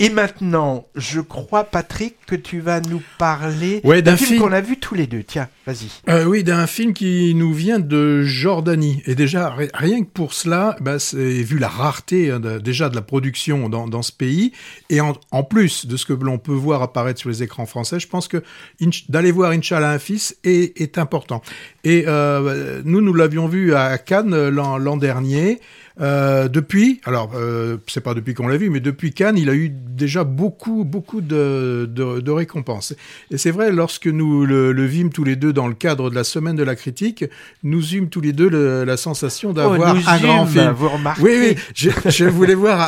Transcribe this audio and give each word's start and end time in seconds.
Et 0.00 0.10
maintenant, 0.10 0.86
je 0.94 1.20
crois, 1.20 1.64
Patrick, 1.64 2.14
que 2.26 2.36
tu 2.36 2.60
vas 2.60 2.80
nous 2.80 3.02
parler 3.18 3.80
Ouais, 3.84 4.00
d'un 4.02 4.16
film- 4.16 4.40
qu'on 4.40 4.52
a 4.52 4.60
vu 4.60 4.76
tous 4.78 4.94
les 4.94 5.06
deux. 5.08 5.24
Tiens, 5.24 5.48
Euh, 6.08 6.24
oui, 6.24 6.44
d'un 6.44 6.66
film 6.66 6.94
qui 6.94 7.34
nous 7.34 7.52
vient 7.52 7.78
de 7.78 8.22
Jordanie. 8.22 9.02
Et 9.06 9.14
déjà, 9.14 9.50
ri- 9.50 9.68
rien 9.74 10.02
que 10.02 10.08
pour 10.08 10.32
cela, 10.32 10.76
bah, 10.80 10.96
vu 11.12 11.58
la 11.58 11.68
rareté 11.68 12.30
hein, 12.30 12.40
déjà 12.40 12.88
de 12.88 12.94
la 12.94 13.02
production 13.02 13.68
dans, 13.68 14.02
ce 14.02 14.12
pays, 14.12 14.52
et 14.88 15.00
en, 15.00 15.14
plus 15.42 15.86
de 15.86 15.96
ce 15.96 16.06
que 16.06 16.12
l'on 16.12 16.38
peut 16.38 16.52
voir 16.52 16.82
apparaître 16.82 17.20
sur 17.20 17.28
les 17.28 17.42
écrans 17.42 17.66
français, 17.66 18.00
je 18.00 18.08
pense 18.08 18.28
que 18.28 18.42
d'aller 19.08 19.30
voir 19.30 19.50
Inch'Allah 19.50 19.90
un 19.90 19.98
fils 19.98 20.36
est, 20.44 20.98
important. 20.98 21.42
Et 21.84 22.04
euh, 22.06 22.80
nous, 22.84 23.00
nous 23.00 23.12
l'avions 23.12 23.46
vu 23.46 23.74
à 23.74 23.98
Cannes 23.98 24.32
euh, 24.32 24.50
l'an 24.50 24.96
dernier. 24.96 25.60
Depuis, 26.00 27.00
alors 27.04 27.32
c'est 27.88 28.00
pas 28.00 28.14
depuis 28.14 28.32
qu'on 28.32 28.46
l'a 28.46 28.56
vu, 28.56 28.70
mais 28.70 28.78
depuis 28.78 29.12
Cannes, 29.12 29.36
il 29.36 29.50
a 29.50 29.54
eu 29.54 29.68
déjà 29.68 30.22
beaucoup, 30.22 30.84
beaucoup 30.84 31.20
de 31.20 32.30
récompenses. 32.30 32.94
Et 33.32 33.36
c'est 33.36 33.50
vrai, 33.50 33.72
lorsque 33.72 34.06
nous 34.06 34.46
le, 34.46 34.70
le 34.70 34.84
vîmes 34.84 35.10
tous 35.10 35.24
les 35.24 35.34
deux 35.34 35.52
dans 35.58 35.68
le 35.74 35.74
cadre 35.86 36.08
de 36.10 36.14
la 36.14 36.24
semaine 36.34 36.56
de 36.62 36.62
la 36.72 36.76
critique, 36.82 37.24
nous 37.62 37.84
eûmes 37.94 38.08
tous 38.14 38.20
les 38.26 38.32
deux 38.40 38.48
le- 38.56 38.84
la 38.84 38.96
sensation 38.96 39.52
d'avoir 39.52 39.94
Oh, 39.96 40.10
un 40.14 40.18
grand 40.26 40.46
film. 40.46 40.70
Vous 40.80 40.88
remarquez 40.88 41.22
Oui, 41.24 41.32
oui, 41.42 41.50
je, 41.74 41.90
je 42.18 42.24
voulais 42.36 42.54
voir 42.64 42.78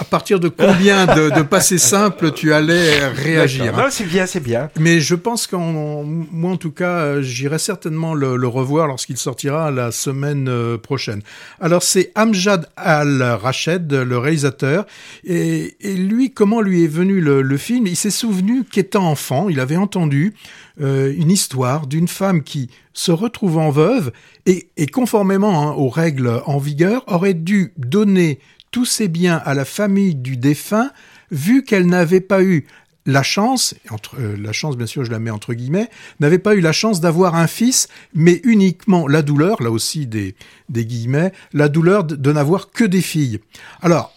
à, 0.00 0.04
partir 0.04 0.40
de 0.40 0.48
combien 0.48 1.00
de, 1.18 1.24
de 1.38 1.42
passés 1.42 1.78
simples 1.78 2.32
tu 2.32 2.52
allais 2.58 3.06
réagir. 3.08 3.76
Non, 3.76 3.88
c'est 3.90 4.04
bien, 4.14 4.24
c'est 4.26 4.40
bien. 4.52 4.62
Mais 4.78 5.00
je 5.00 5.14
pense 5.26 5.46
qu'en 5.46 6.02
moi 6.42 6.50
en 6.52 6.56
tout 6.56 6.70
cas, 6.82 6.96
euh, 7.00 7.22
j'irai 7.22 7.58
certainement 7.58 8.14
le, 8.22 8.36
le 8.36 8.48
revoir 8.48 8.84
lorsqu'il 8.92 9.16
sortira 9.18 9.70
la 9.70 9.88
semaine 9.92 10.48
euh, 10.48 10.78
prochaine. 10.78 11.20
Alors 11.60 11.82
c'est 11.82 12.12
Amjad 12.14 12.62
Al-Rached, 12.76 13.92
le 13.92 14.18
réalisateur, 14.18 14.86
et, 15.24 15.74
et 15.80 15.94
lui, 15.94 16.30
comment 16.32 16.60
lui 16.60 16.84
est 16.84 16.92
venu 17.00 17.20
le, 17.20 17.42
le 17.42 17.56
film? 17.56 17.86
Il 17.86 17.96
s'est 17.96 18.10
souvenu 18.24 18.64
qu'étant 18.64 19.06
enfant, 19.10 19.48
il 19.48 19.60
avait 19.60 19.76
entendu 19.76 20.34
euh, 20.80 21.12
une 21.16 21.30
histoire 21.30 21.86
d'une 21.86 22.05
femme 22.08 22.42
qui, 22.42 22.70
se 22.92 23.12
retrouvant 23.12 23.70
veuve 23.70 24.10
et, 24.46 24.70
et 24.76 24.86
conformément 24.86 25.62
hein, 25.62 25.72
aux 25.72 25.90
règles 25.90 26.42
en 26.46 26.58
vigueur, 26.58 27.04
aurait 27.06 27.34
dû 27.34 27.72
donner 27.76 28.40
tous 28.70 28.84
ses 28.84 29.08
biens 29.08 29.40
à 29.44 29.54
la 29.54 29.64
famille 29.64 30.14
du 30.14 30.36
défunt, 30.36 30.90
vu 31.30 31.62
qu'elle 31.62 31.86
n'avait 31.86 32.20
pas 32.20 32.42
eu 32.42 32.66
la 33.06 33.22
chance, 33.22 33.74
entre 33.90 34.16
euh, 34.18 34.36
la 34.36 34.52
chance 34.52 34.76
bien 34.76 34.86
sûr 34.86 35.04
je 35.04 35.10
la 35.10 35.18
mets 35.18 35.30
entre 35.30 35.54
guillemets, 35.54 35.88
n'avait 36.20 36.38
pas 36.38 36.54
eu 36.54 36.60
la 36.60 36.72
chance 36.72 37.00
d'avoir 37.00 37.36
un 37.36 37.46
fils, 37.46 37.88
mais 38.14 38.40
uniquement 38.44 39.06
la 39.06 39.22
douleur, 39.22 39.62
là 39.62 39.70
aussi 39.70 40.06
des, 40.06 40.34
des 40.68 40.84
guillemets, 40.84 41.32
la 41.52 41.68
douleur 41.68 42.04
de, 42.04 42.16
de 42.16 42.32
n'avoir 42.32 42.70
que 42.70 42.84
des 42.84 43.02
filles. 43.02 43.40
Alors, 43.80 44.12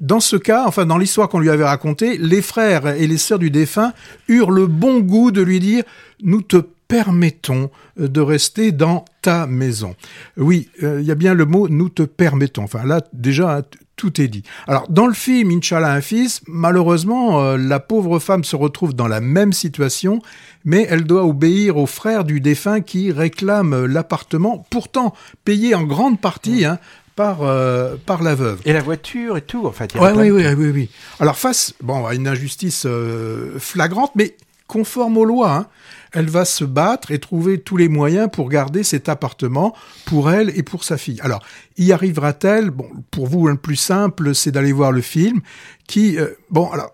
dans 0.00 0.20
ce 0.20 0.36
cas, 0.36 0.64
enfin 0.66 0.86
dans 0.86 0.98
l'histoire 0.98 1.28
qu'on 1.28 1.38
lui 1.38 1.50
avait 1.50 1.64
racontée, 1.64 2.18
les 2.18 2.42
frères 2.42 2.86
et 2.88 3.06
les 3.06 3.18
sœurs 3.18 3.38
du 3.38 3.50
défunt 3.50 3.92
eurent 4.28 4.50
le 4.50 4.66
bon 4.66 5.00
goût 5.00 5.30
de 5.30 5.40
lui 5.40 5.60
dire 5.60 5.84
nous 6.22 6.42
te 6.42 6.56
permettons 6.94 7.70
euh, 7.98 8.08
de 8.08 8.20
rester 8.20 8.70
dans 8.70 9.04
ta 9.20 9.48
maison. 9.48 9.96
Oui, 10.36 10.68
euh, 10.84 11.00
il 11.00 11.06
y 11.06 11.10
a 11.10 11.16
bien 11.16 11.34
le 11.34 11.44
mot 11.44 11.68
nous 11.68 11.88
te 11.88 12.04
permettons. 12.04 12.62
Enfin 12.62 12.84
là 12.84 13.00
déjà 13.12 13.56
hein, 13.56 13.62
tout 13.96 14.20
est 14.20 14.28
dit. 14.28 14.44
Alors 14.68 14.86
dans 14.88 15.08
le 15.08 15.12
film 15.12 15.50
Inch'Allah 15.50 15.92
un 15.92 16.00
fils, 16.00 16.40
malheureusement 16.46 17.42
euh, 17.42 17.56
la 17.56 17.80
pauvre 17.80 18.20
femme 18.20 18.44
se 18.44 18.54
retrouve 18.54 18.94
dans 18.94 19.08
la 19.08 19.20
même 19.20 19.52
situation, 19.52 20.20
mais 20.64 20.86
elle 20.88 21.02
doit 21.02 21.24
obéir 21.24 21.78
aux 21.78 21.86
frères 21.86 22.22
du 22.22 22.40
défunt 22.40 22.80
qui 22.80 23.10
réclament 23.10 23.86
l'appartement, 23.86 24.64
pourtant 24.70 25.14
payé 25.44 25.74
en 25.74 25.82
grande 25.82 26.20
partie 26.20 26.64
hein, 26.64 26.78
par 27.16 27.42
euh, 27.42 27.96
par 28.06 28.22
la 28.22 28.36
veuve. 28.36 28.60
Et 28.64 28.72
la 28.72 28.82
voiture 28.82 29.36
et 29.36 29.42
tout, 29.42 29.66
en 29.66 29.72
fait. 29.72 29.94
Ouais, 29.96 30.12
oui, 30.12 30.30
oui, 30.30 30.44
oui, 30.56 30.70
oui. 30.70 30.90
Alors 31.18 31.36
face, 31.36 31.74
bon, 31.82 32.06
à 32.06 32.14
une 32.14 32.28
injustice 32.28 32.84
euh, 32.86 33.58
flagrante, 33.58 34.12
mais 34.14 34.36
conforme 34.66 35.16
aux 35.16 35.24
lois, 35.24 35.52
hein, 35.52 35.66
elle 36.14 36.30
va 36.30 36.44
se 36.44 36.64
battre 36.64 37.10
et 37.10 37.18
trouver 37.18 37.58
tous 37.58 37.76
les 37.76 37.88
moyens 37.88 38.28
pour 38.32 38.48
garder 38.48 38.84
cet 38.84 39.08
appartement 39.08 39.74
pour 40.06 40.30
elle 40.30 40.56
et 40.56 40.62
pour 40.62 40.84
sa 40.84 40.96
fille. 40.96 41.20
Alors, 41.20 41.42
y 41.76 41.92
arrivera-t-elle? 41.92 42.70
Bon, 42.70 42.88
pour 43.10 43.26
vous, 43.26 43.46
le 43.48 43.56
plus 43.56 43.76
simple, 43.76 44.34
c'est 44.34 44.52
d'aller 44.52 44.72
voir 44.72 44.92
le 44.92 45.02
film, 45.02 45.40
qui, 45.86 46.18
euh, 46.18 46.28
bon, 46.50 46.70
alors. 46.70 46.93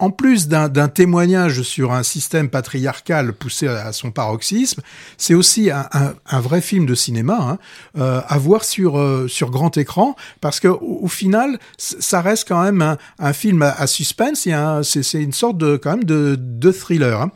En 0.00 0.10
plus 0.10 0.46
d'un 0.46 0.68
témoignage 0.88 1.62
sur 1.62 1.92
un 1.92 2.04
système 2.04 2.48
patriarcal 2.48 3.32
poussé 3.32 3.66
à, 3.66 3.92
son 3.92 4.12
paroxysme, 4.12 4.80
c'est 5.16 5.34
aussi 5.34 5.72
un, 5.72 5.88
un- 5.92 6.14
un 6.30 6.40
vrai 6.40 6.60
film 6.60 6.86
de 6.86 6.94
cinéma 6.94 7.36
hein, 7.40 7.58
euh, 7.98 8.20
à 8.28 8.38
voir 8.38 8.62
sur 8.62 8.96
euh, 8.96 9.26
sur 9.26 9.50
grand 9.50 9.76
écran 9.76 10.14
parce 10.40 10.60
que 10.60 10.68
au, 10.68 11.08
final, 11.08 11.58
ça 11.78 12.20
reste 12.20 12.46
quand 12.46 12.62
même 12.62 12.80
un, 12.80 12.96
un 13.18 13.32
film 13.32 13.62
à, 13.62 13.86
suspense. 13.88 14.46
C'est 14.82 15.20
une 15.22 15.32
sorte 15.32 15.58
de 15.58 15.76
quand 15.76 15.90
même 15.96 16.04
de, 16.04 16.36
de 16.38 16.70
thriller. 16.70 17.20
hein. 17.20 17.32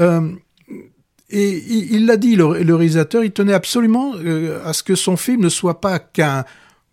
Euh, 0.00 0.30
et 1.28 1.50
il 1.68 1.92
il 1.96 2.06
l'a 2.06 2.16
dit, 2.16 2.36
le, 2.36 2.62
le 2.62 2.74
réalisateur, 2.76 3.24
il 3.24 3.32
tenait 3.32 3.52
absolument 3.52 4.12
euh, 4.16 4.60
à 4.64 4.72
ce 4.72 4.82
que 4.82 4.94
son 4.94 5.16
film 5.16 5.42
ne 5.42 5.48
soit 5.48 5.80
pas 5.80 5.98
qu'un 5.98 6.44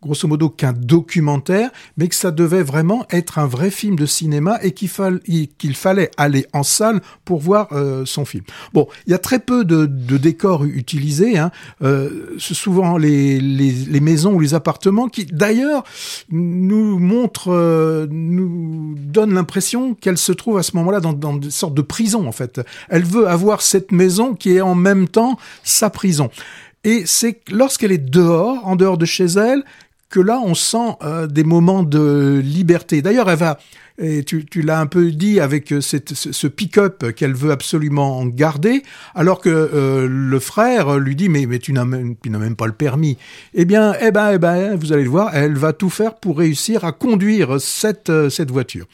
grosso 0.04 0.28
modo 0.28 0.50
qu'un 0.50 0.74
documentaire, 0.74 1.72
mais 1.98 2.08
que 2.08 2.16
ça 2.16 2.32
devait 2.32 2.64
vraiment 2.64 3.06
être 3.12 3.40
un 3.40 3.48
vrai 3.48 3.72
film 3.72 3.96
de 3.96 4.06
cinéma 4.06 4.60
et 4.62 4.72
qu'il 4.72 4.90
fall- 4.90 5.22
il- 5.26 5.48
qu'il 5.58 5.76
fallait 5.76 6.12
aller 6.18 6.46
en 6.54 6.64
salle 6.64 7.02
pour 7.26 7.40
voir 7.40 7.68
euh, 7.72 8.06
son 8.06 8.26
film. 8.26 8.44
Bon, 8.74 8.88
il 9.08 9.12
y 9.12 9.14
a 9.14 9.18
très 9.20 9.40
peu 9.40 9.64
de, 9.66 9.86
de 9.86 10.18
décors 10.18 10.66
utilisés. 10.66 11.38
Hein. 11.38 11.52
Euh, 11.82 12.36
souvent 12.38 12.98
les 12.98 14.00
maisons 14.02 14.34
ou 14.34 14.40
les 14.40 14.54
appartements 14.54 15.08
qui, 15.08 15.26
d'ailleurs, 15.26 15.84
nous 16.30 17.00
montrent, 17.00 17.52
euh, 17.54 18.08
nous 18.10 18.96
donnent 18.98 19.34
l'impression 19.34 19.94
qu'elle 19.96 20.18
se 20.18 20.32
trouve 20.32 20.58
à 20.58 20.64
ce 20.64 20.76
moment-là 20.78 21.00
dans, 21.00 21.14
dans 21.14 21.34
une 21.40 21.52
sorte 21.52 21.74
de 21.74 21.82
prison, 21.82 22.28
en 22.28 22.32
fait. 22.32 22.62
Elle 22.90 23.04
veut 23.04 23.28
avoir 23.28 23.62
cette 23.62 23.92
maison 23.92 24.34
qui 24.36 24.56
est 24.56 24.62
en 24.62 24.76
même 24.76 25.08
temps 25.08 25.38
sa 25.64 25.90
prison. 25.90 26.30
Et 26.84 27.04
c'est 27.06 27.40
lorsqu'elle 27.52 27.92
est 27.94 27.98
dehors, 28.10 28.60
en 28.68 28.76
dehors 28.76 28.98
de 28.98 29.06
chez 29.06 29.26
elle, 29.26 29.64
que 30.14 30.20
là, 30.20 30.40
on 30.40 30.54
sent 30.54 30.96
euh, 31.02 31.26
des 31.26 31.44
moments 31.44 31.82
de 31.82 32.40
liberté. 32.44 33.02
D'ailleurs, 33.02 33.32
elle 33.32 33.40
va, 33.40 33.58
et 34.00 34.24
tu, 34.24 34.44
l'as 34.64 34.80
un 34.80 34.88
peu 34.88 35.12
dit 35.12 35.40
avec 35.40 35.72
euh, 35.72 35.80
ce, 35.80 36.48
pick-up 36.48 37.14
qu'elle 37.16 37.36
veut 37.36 37.52
absolument 37.52 38.26
garder, 38.26 38.82
alors 39.14 39.40
que 39.40 39.50
euh, 39.50 40.08
le 40.10 40.40
frère 40.40 40.98
lui 40.98 41.16
dit 41.16 41.30
mais 41.30 41.60
tu 41.60 41.74
n'as 41.74 41.86
même, 41.86 42.16
pas 42.56 42.66
le 42.66 42.74
permis. 42.74 43.18
Eh 43.54 43.66
bien, 43.66 43.94
eh 44.02 44.12
ben, 44.12 44.32
eh 44.34 44.40
ben, 44.40 44.76
vous 44.76 44.94
allez 44.94 45.04
le 45.04 45.10
voir, 45.10 45.36
elle 45.36 45.56
va 45.56 45.74
tout 45.74 45.92
faire 45.92 46.16
pour 46.16 46.40
réussir 46.40 46.86
à 46.86 46.92
conduire 46.92 47.62
cette 47.62 48.10
euh, 48.10 48.30
voiture. 48.50 48.86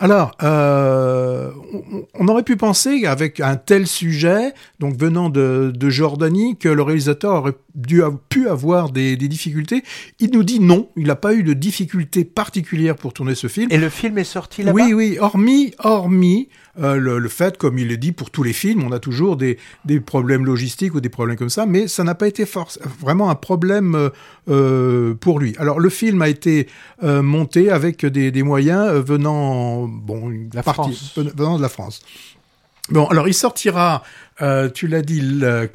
Alors, 0.00 0.32
on, 0.40 2.28
aurait 2.28 2.44
pu 2.44 2.56
penser 2.56 3.04
avec 3.06 3.40
un 3.40 3.56
tel 3.56 3.86
sujet, 3.86 4.54
donc 4.78 4.96
venant 4.96 5.28
de, 5.28 5.72
de 5.74 5.90
Jordanie, 5.90 6.56
que 6.56 6.68
le 6.68 6.82
réalisateur 6.82 7.34
aurait 7.34 7.56
dû, 7.74 8.00
pu 8.28 8.48
avoir 8.48 8.90
des, 8.90 9.16
des 9.16 9.26
difficultés. 9.26 9.82
Il 10.20 10.30
nous 10.30 10.44
dit 10.44 10.60
non, 10.60 10.88
il 10.96 11.08
n'a 11.08 11.16
pas 11.16 11.34
eu 11.34 11.42
de 11.42 11.52
difficultés 11.52 12.24
particulières 12.24 12.94
pour 12.94 13.12
tourner 13.12 13.34
ce 13.34 13.48
film. 13.48 13.66
Et 13.72 13.76
le 13.76 13.88
film 13.88 14.18
est 14.18 14.24
sorti 14.24 14.37
là-bas? 14.62 14.74
Oui, 14.74 14.92
oui, 14.92 15.18
hormis, 15.18 15.74
hormis 15.78 16.48
euh, 16.80 16.96
le, 16.96 17.18
le 17.18 17.28
fait, 17.28 17.58
comme 17.58 17.76
il 17.78 17.88
le 17.88 17.96
dit 17.96 18.12
pour 18.12 18.30
tous 18.30 18.42
les 18.44 18.52
films, 18.52 18.84
on 18.84 18.92
a 18.92 19.00
toujours 19.00 19.36
des, 19.36 19.58
des 19.84 20.00
problèmes 20.00 20.44
logistiques 20.44 20.94
ou 20.94 21.00
des 21.00 21.08
problèmes 21.08 21.36
comme 21.36 21.50
ça, 21.50 21.66
mais 21.66 21.88
ça 21.88 22.04
n'a 22.04 22.14
pas 22.14 22.28
été 22.28 22.44
vraiment 23.00 23.30
un 23.30 23.34
problème 23.34 23.94
euh, 23.94 24.10
euh, 24.48 25.14
pour 25.14 25.40
lui. 25.40 25.54
Alors 25.58 25.80
le 25.80 25.90
film 25.90 26.22
a 26.22 26.28
été 26.28 26.68
euh, 27.02 27.22
monté 27.22 27.70
avec 27.70 28.06
des, 28.06 28.30
des 28.30 28.42
moyens 28.42 28.92
venant, 28.92 29.88
bon, 29.88 30.30
une 30.30 30.50
La 30.54 30.62
partie 30.62 31.12
venant 31.16 31.56
de 31.56 31.62
la 31.62 31.68
France. 31.68 32.02
Bon, 32.90 33.04
alors 33.08 33.28
il 33.28 33.34
sortira, 33.34 34.02
euh, 34.40 34.70
tu 34.70 34.86
l'as 34.86 35.02
dit, 35.02 35.20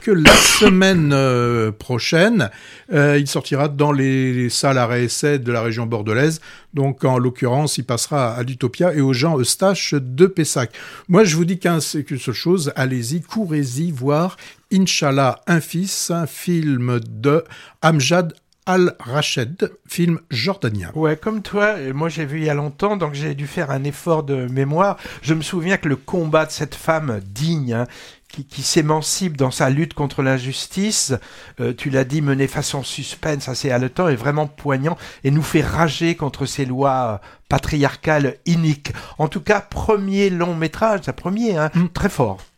que 0.02 0.10
la 0.10 0.36
semaine 0.60 1.12
euh, 1.14 1.72
prochaine. 1.72 2.50
Euh, 2.92 3.20
il 3.20 3.28
sortira 3.28 3.68
dans 3.68 3.92
les, 3.92 4.34
les 4.34 4.50
salles 4.50 4.80
arrêt 4.80 5.04
essai 5.04 5.38
de 5.38 5.52
la 5.52 5.62
région 5.62 5.86
bordelaise. 5.86 6.42
Donc, 6.74 7.06
en 7.06 7.20
l'occurrence, 7.20 7.78
il 7.78 7.86
passera 7.86 8.34
à 8.34 8.42
l'Utopia 8.42 8.96
et 8.96 9.02
aux 9.02 9.14
gens 9.14 9.40
Eustache 9.40 9.94
de 9.94 10.26
Pessac. 10.26 10.72
Moi, 11.08 11.24
je 11.24 11.36
vous 11.36 11.46
dis 11.46 11.60
qu'une 11.60 11.80
seule 11.80 12.34
chose, 12.34 12.74
allez-y, 12.76 13.22
courez-y 13.22 13.92
voir 13.92 14.36
Inch'Allah, 14.74 15.40
un 15.46 15.62
fils, 15.62 16.10
un 16.10 16.26
film 16.26 17.00
de 17.00 17.44
Amjad 17.84 18.34
Al-Rached, 18.66 19.72
film 19.88 20.20
jordanien. 20.32 20.92
Ouais, 20.96 21.18
comme 21.18 21.42
toi, 21.42 21.76
moi 21.94 22.10
j'ai 22.10 22.26
vu 22.26 22.40
il 22.40 22.46
y 22.46 22.50
a 22.50 22.54
longtemps, 22.54 22.96
donc 22.98 23.14
j'ai 23.14 23.36
dû 23.36 23.48
faire 23.48 23.72
un 23.72 23.84
effort 23.84 24.24
de 24.24 24.48
mémoire. 24.48 24.98
Je 25.22 25.34
me 25.34 25.42
souviens 25.42 25.78
que 25.78 25.90
le 25.90 25.96
combat 25.96 26.46
de 26.46 26.52
cette 26.52 26.76
femme 26.76 27.20
digne, 27.26 27.74
hein, 27.74 27.88
qui, 28.30 28.46
qui 28.46 28.64
s'émancipe 28.64 29.38
dans 29.38 29.52
sa 29.52 29.70
lutte 29.70 29.94
contre 29.94 30.24
l'injustice, 30.24 31.14
euh, 31.60 31.74
tu 31.78 31.90
l'as 31.90 32.04
dit, 32.04 32.22
mené 32.22 32.48
façon 32.48 32.84
suspense, 32.84 33.48
assez 33.50 33.70
haletant 33.70 34.08
et 34.08 34.16
vraiment 34.16 34.48
poignant, 34.48 34.98
et 35.24 35.30
nous 35.32 35.44
fait 35.44 35.62
rager 35.62 36.16
contre 36.16 36.46
ces 36.46 36.66
lois 36.66 37.22
euh, 37.24 37.28
patriarcales 37.50 38.38
iniques. 38.46 38.92
En 39.20 39.28
tout 39.28 39.42
cas, 39.42 39.62
premier 39.62 40.30
long 40.30 40.56
métrage, 40.56 41.02
ça 41.04 41.14
premier, 41.14 41.58
hein, 41.58 41.70
Mm. 41.76 41.90
très 41.94 42.10
fort. 42.10 42.38